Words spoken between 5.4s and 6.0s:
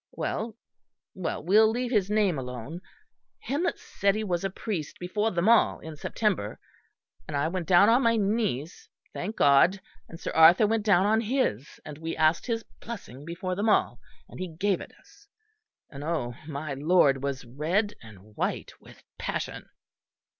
all in